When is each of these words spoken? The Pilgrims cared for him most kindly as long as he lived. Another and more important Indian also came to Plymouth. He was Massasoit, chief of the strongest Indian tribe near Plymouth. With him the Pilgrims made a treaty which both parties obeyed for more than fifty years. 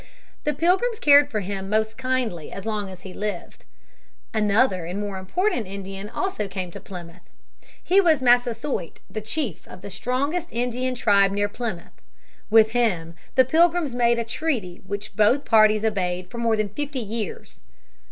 The 0.45 0.55
Pilgrims 0.55 0.99
cared 0.99 1.29
for 1.29 1.41
him 1.41 1.69
most 1.69 1.95
kindly 1.95 2.51
as 2.51 2.65
long 2.65 2.89
as 2.89 3.01
he 3.01 3.13
lived. 3.13 3.65
Another 4.33 4.83
and 4.83 4.99
more 4.99 5.19
important 5.19 5.67
Indian 5.67 6.09
also 6.09 6.47
came 6.47 6.71
to 6.71 6.79
Plymouth. 6.79 7.21
He 7.83 8.01
was 8.01 8.19
Massasoit, 8.19 8.99
chief 9.23 9.67
of 9.67 9.83
the 9.83 9.91
strongest 9.91 10.47
Indian 10.51 10.95
tribe 10.95 11.29
near 11.31 11.47
Plymouth. 11.47 12.01
With 12.49 12.71
him 12.71 13.13
the 13.35 13.45
Pilgrims 13.45 13.93
made 13.93 14.17
a 14.17 14.23
treaty 14.23 14.81
which 14.87 15.15
both 15.15 15.45
parties 15.45 15.85
obeyed 15.85 16.31
for 16.31 16.39
more 16.39 16.55
than 16.57 16.69
fifty 16.69 16.97
years. 16.97 17.61